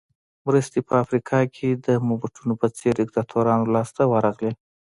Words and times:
مرستې 0.45 0.79
په 0.87 0.93
افریقا 1.03 1.39
کې 1.55 1.69
د 1.85 1.87
موبوټو 2.07 2.41
په 2.61 2.67
څېر 2.77 2.93
دیکتاتورانو 3.01 3.71
لاس 3.75 3.89
ته 3.97 4.03
ورغلې. 4.11 4.51